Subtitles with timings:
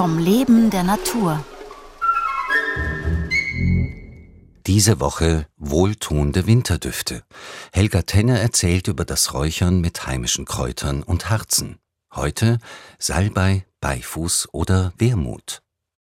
[0.00, 1.44] Vom Leben der Natur.
[4.66, 7.22] Diese Woche wohltuende Winterdüfte.
[7.70, 11.80] Helga Tenne erzählt über das Räuchern mit heimischen Kräutern und Harzen.
[12.14, 12.60] Heute
[12.98, 15.60] Salbei, Beifuß oder Wermut.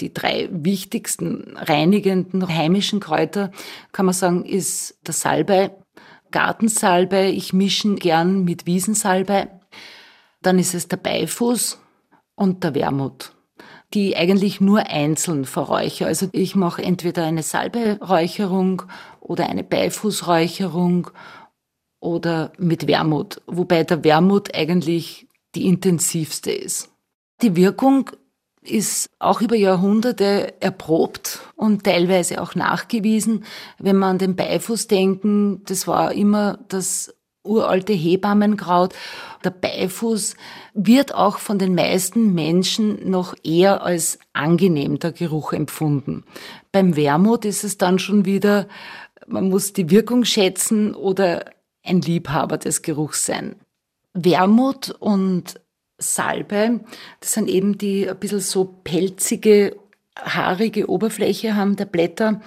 [0.00, 3.52] Die drei wichtigsten reinigenden heimischen Kräuter,
[3.92, 5.70] kann man sagen, ist der Salbei,
[6.30, 7.30] Gartensalbei.
[7.30, 9.48] Ich mische gern mit Wiesensalbei.
[10.42, 11.78] Dann ist es der Beifuß
[12.34, 13.32] und der Wermut
[13.94, 16.06] die eigentlich nur einzeln verräuche.
[16.06, 18.82] Also ich mache entweder eine Salberäucherung
[19.20, 21.10] oder eine Beifußräucherung
[22.00, 26.90] oder mit Wermut, wobei der Wermut eigentlich die intensivste ist.
[27.42, 28.10] Die Wirkung
[28.62, 33.44] ist auch über Jahrhunderte erprobt und teilweise auch nachgewiesen.
[33.78, 37.14] Wenn man an den Beifuß denken, das war immer das
[37.48, 38.94] uralte Hebammenkraut.
[39.44, 40.36] Der Beifuß
[40.74, 46.24] wird auch von den meisten Menschen noch eher als angenehm der Geruch empfunden.
[46.72, 48.68] Beim Wermut ist es dann schon wieder,
[49.26, 51.44] man muss die Wirkung schätzen oder
[51.84, 53.56] ein Liebhaber des Geruchs sein.
[54.14, 55.60] Wermut und
[55.98, 56.80] Salbe,
[57.20, 59.76] das sind eben die ein bisschen so pelzige,
[60.16, 62.40] haarige Oberfläche haben der Blätter.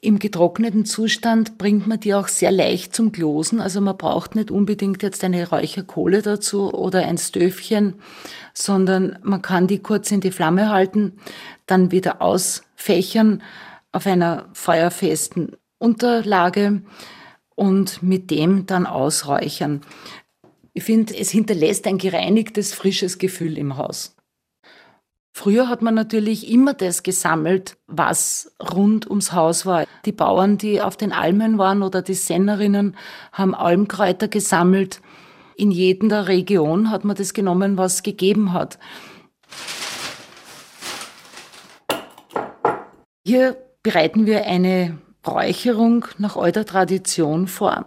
[0.00, 3.60] Im getrockneten Zustand bringt man die auch sehr leicht zum Glosen.
[3.60, 7.94] Also man braucht nicht unbedingt jetzt eine Räucherkohle dazu oder ein Stöfchen,
[8.54, 11.18] sondern man kann die kurz in die Flamme halten,
[11.66, 13.42] dann wieder ausfächern
[13.90, 16.82] auf einer feuerfesten Unterlage
[17.56, 19.80] und mit dem dann ausräuchern.
[20.74, 24.14] Ich finde, es hinterlässt ein gereinigtes, frisches Gefühl im Haus.
[25.38, 29.84] Früher hat man natürlich immer das gesammelt, was rund ums Haus war.
[30.04, 32.96] Die Bauern, die auf den Almen waren oder die Sennerinnen,
[33.30, 35.00] haben Almkräuter gesammelt.
[35.54, 38.80] In jeder Region hat man das genommen, was gegeben hat.
[43.24, 47.86] Hier bereiten wir eine Räucherung nach alter Tradition vor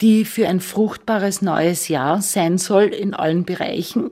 [0.00, 4.10] die für ein fruchtbares neues Jahr sein soll in allen Bereichen.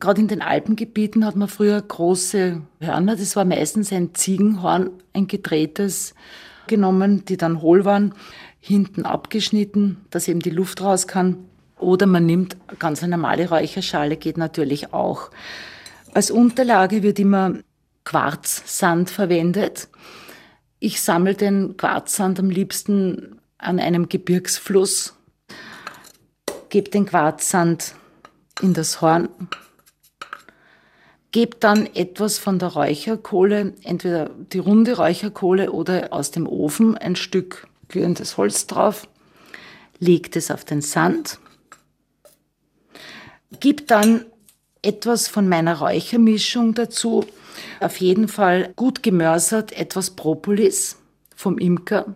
[0.00, 5.26] Gerade in den Alpengebieten hat man früher große Hörner, das war meistens ein Ziegenhorn, ein
[5.26, 6.14] gedrehtes,
[6.68, 8.14] genommen, die dann hohl waren,
[8.60, 11.38] hinten abgeschnitten, dass eben die Luft raus kann.
[11.78, 15.30] Oder man nimmt ganz eine normale Räucherschale, geht natürlich auch.
[16.12, 17.54] Als Unterlage wird immer
[18.04, 19.88] Quarzsand verwendet.
[20.78, 25.16] Ich sammle den Quarzsand am liebsten an einem Gebirgsfluss,
[26.68, 27.94] gebe den Quarzsand
[28.62, 29.28] in das Horn,
[31.32, 37.16] gebe dann etwas von der Räucherkohle, entweder die runde Räucherkohle oder aus dem Ofen ein
[37.16, 39.08] Stück glühendes Holz drauf,
[39.98, 41.38] lege es auf den Sand,
[43.60, 44.24] gebe dann
[44.82, 47.24] etwas von meiner Räuchermischung dazu,
[47.80, 50.98] auf jeden Fall gut gemörsert, etwas Propolis
[51.34, 52.14] vom Imker,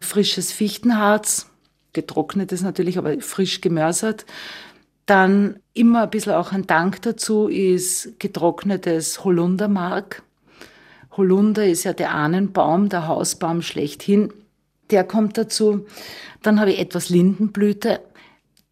[0.00, 1.46] frisches Fichtenharz,
[1.92, 4.24] getrocknetes natürlich, aber frisch gemörsert.
[5.08, 10.22] Dann immer ein bisschen auch ein Dank dazu ist getrocknetes Holundermark.
[11.16, 14.34] Holunder ist ja der Ahnenbaum, der Hausbaum schlechthin.
[14.90, 15.86] Der kommt dazu.
[16.42, 18.00] Dann habe ich etwas Lindenblüte.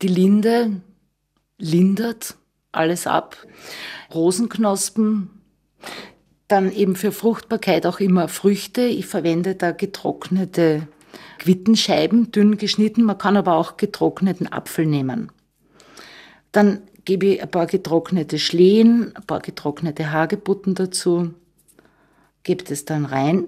[0.03, 0.83] Die Linde
[1.57, 2.37] lindert
[2.71, 3.39] alles ab.
[4.15, 5.31] Rosenknospen.
[6.49, 8.83] Dann eben für Fruchtbarkeit auch immer Früchte.
[8.83, 10.87] Ich verwende da getrocknete
[11.39, 13.05] Quittenscheiben, dünn geschnitten.
[13.05, 15.33] Man kann aber auch getrockneten Apfel nehmen.
[16.57, 21.35] Dann gebe ich ein paar getrocknete Schlehen, ein paar getrocknete Hagebutten dazu,
[22.45, 23.45] gebe das dann rein.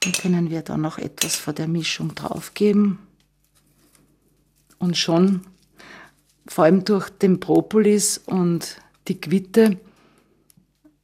[0.00, 2.98] Dann können wir da noch etwas von der Mischung draufgeben.
[4.78, 5.40] Und schon,
[6.46, 8.76] vor allem durch den Propolis und
[9.08, 9.80] die Quitte,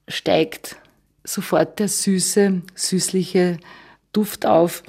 [0.06, 0.76] steigt
[1.24, 3.56] sofort der süße, süßliche
[4.12, 4.82] Duft auf.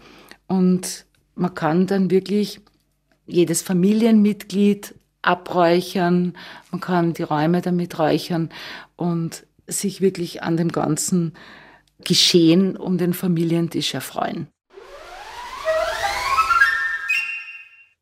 [0.47, 2.59] Und man kann dann wirklich
[3.25, 4.93] jedes Familienmitglied
[5.27, 6.37] abräuchern,
[6.71, 8.49] man kann die Räume damit räuchern
[8.95, 11.33] und sich wirklich an dem ganzen
[12.03, 14.47] Geschehen um den Familientisch erfreuen.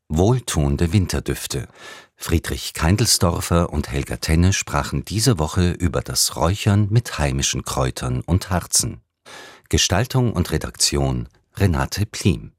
[0.07, 1.67] Wohltuende Winterdüfte.
[2.15, 8.51] Friedrich Keindelsdorfer und Helga Tenne sprachen diese Woche über das Räuchern mit heimischen Kräutern und
[8.51, 9.01] Harzen.
[9.69, 12.54] Gestaltung und Redaktion Renate Plim